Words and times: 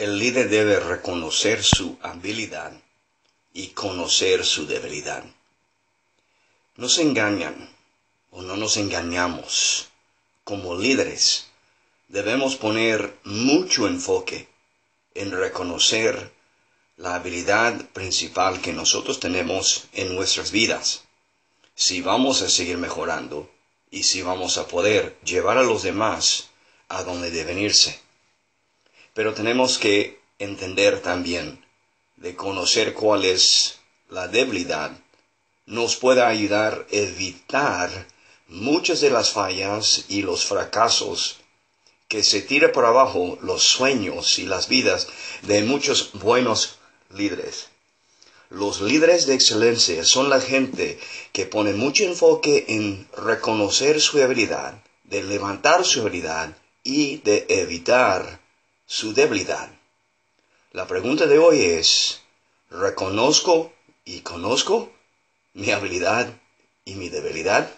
El 0.00 0.18
líder 0.18 0.48
debe 0.48 0.80
reconocer 0.80 1.62
su 1.62 1.98
habilidad 2.00 2.72
y 3.52 3.66
conocer 3.66 4.46
su 4.46 4.66
debilidad. 4.66 5.22
No 6.76 6.88
se 6.88 7.02
engañan 7.02 7.68
o 8.30 8.40
no 8.40 8.56
nos 8.56 8.78
engañamos. 8.78 9.90
Como 10.42 10.74
líderes 10.74 11.48
debemos 12.08 12.56
poner 12.56 13.14
mucho 13.24 13.86
enfoque 13.86 14.48
en 15.14 15.32
reconocer 15.32 16.32
la 16.96 17.16
habilidad 17.16 17.84
principal 17.90 18.62
que 18.62 18.72
nosotros 18.72 19.20
tenemos 19.20 19.84
en 19.92 20.14
nuestras 20.14 20.50
vidas. 20.50 21.02
Si 21.74 22.00
vamos 22.00 22.40
a 22.40 22.48
seguir 22.48 22.78
mejorando 22.78 23.50
y 23.90 24.04
si 24.04 24.22
vamos 24.22 24.56
a 24.56 24.66
poder 24.66 25.18
llevar 25.26 25.58
a 25.58 25.62
los 25.62 25.82
demás 25.82 26.48
a 26.88 27.02
donde 27.02 27.30
deben 27.30 27.58
irse. 27.58 28.00
Pero 29.14 29.34
tenemos 29.34 29.78
que 29.78 30.20
entender 30.38 31.00
también 31.00 31.64
de 32.16 32.36
conocer 32.36 32.94
cuál 32.94 33.24
es 33.24 33.78
la 34.08 34.28
debilidad, 34.28 34.92
nos 35.66 35.96
puede 35.96 36.22
ayudar 36.22 36.86
a 36.90 36.94
evitar 36.94 38.06
muchas 38.48 39.00
de 39.00 39.10
las 39.10 39.30
fallas 39.30 40.04
y 40.08 40.22
los 40.22 40.44
fracasos 40.44 41.38
que 42.08 42.24
se 42.24 42.42
tira 42.42 42.72
por 42.72 42.84
abajo 42.84 43.38
los 43.40 43.62
sueños 43.62 44.40
y 44.40 44.46
las 44.46 44.68
vidas 44.68 45.06
de 45.42 45.62
muchos 45.62 46.10
buenos 46.14 46.78
líderes. 47.14 47.68
Los 48.50 48.80
líderes 48.80 49.26
de 49.26 49.34
excelencia 49.34 50.04
son 50.04 50.28
la 50.28 50.40
gente 50.40 50.98
que 51.32 51.46
pone 51.46 51.72
mucho 51.72 52.02
enfoque 52.02 52.64
en 52.66 53.08
reconocer 53.16 54.00
su 54.00 54.20
habilidad, 54.20 54.82
de 55.04 55.22
levantar 55.22 55.84
su 55.84 56.00
habilidad 56.00 56.56
y 56.82 57.18
de 57.18 57.46
evitar 57.48 58.39
su 58.90 59.14
debilidad. 59.14 59.70
La 60.72 60.88
pregunta 60.88 61.28
de 61.28 61.38
hoy 61.38 61.62
es, 61.62 62.22
¿reconozco 62.70 63.72
y 64.04 64.22
conozco 64.22 64.90
mi 65.54 65.70
habilidad 65.70 66.26
y 66.84 66.96
mi 66.96 67.08
debilidad? 67.08 67.72